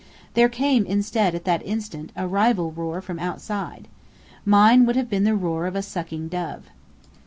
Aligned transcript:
There 0.33 0.49
came 0.49 0.87
instead, 0.87 1.35
at 1.35 1.43
that 1.45 1.63
instant, 1.63 2.11
a 2.15 2.27
rival 2.27 2.71
roar 2.71 3.03
from 3.03 3.19
outside. 3.19 3.87
Mine 4.45 4.87
would 4.87 4.95
have 4.95 5.11
been 5.11 5.25
the 5.25 5.35
roar 5.35 5.67
of 5.67 5.75
a 5.75 5.83
sucking 5.83 6.27
dove. 6.27 6.63